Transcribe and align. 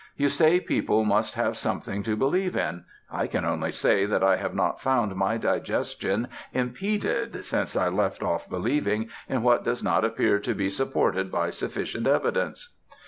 You 0.17 0.29
say 0.29 0.59
people 0.59 1.05
must 1.05 1.35
have 1.35 1.55
something 1.55 2.01
to 2.01 2.15
believe 2.15 2.57
in. 2.57 2.85
I 3.11 3.27
can 3.27 3.45
only 3.45 3.71
say 3.71 4.07
that 4.07 4.23
I 4.23 4.37
have 4.37 4.55
not 4.55 4.81
found 4.81 5.15
my 5.15 5.37
digestion 5.37 6.27
impeded 6.53 7.45
since 7.45 7.75
I 7.75 7.87
left 7.87 8.23
off 8.23 8.49
believing 8.49 9.11
in 9.29 9.43
what 9.43 9.63
does 9.63 9.83
not 9.83 10.03
appear 10.03 10.39
to 10.39 10.55
be 10.55 10.69
supported 10.71 11.31
by 11.31 11.51
sufficient 11.51 12.07
evidence." 12.07 12.69